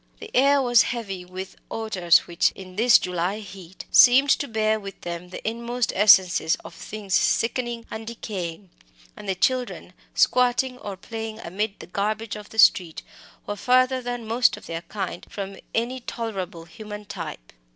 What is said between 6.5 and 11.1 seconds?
of things sickening and decaying; and the children, squatting or